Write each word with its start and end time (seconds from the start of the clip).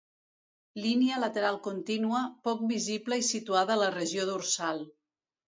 Línia 0.85 1.19
lateral 1.23 1.59
contínua, 1.67 2.21
poc 2.49 2.65
visible 2.73 3.21
i 3.21 3.27
situada 3.29 3.77
a 3.77 3.83
la 3.83 3.93
regió 3.99 4.27
dorsal. 4.33 4.85